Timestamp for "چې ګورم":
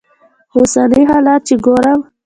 1.47-1.99